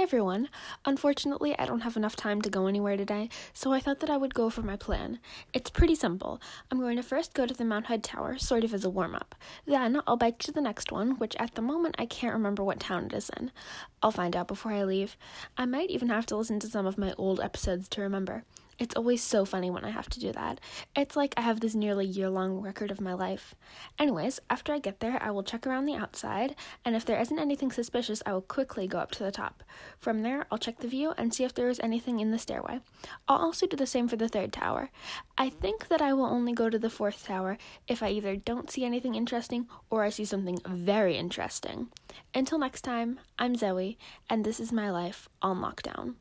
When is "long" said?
22.30-22.62